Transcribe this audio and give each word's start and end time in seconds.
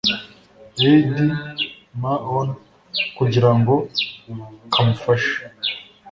aide 0.89 1.23
ma 2.01 2.13
on 2.37 2.49
kugira 3.17 3.49
ngo 3.57 3.75
kamufashe 4.73 5.35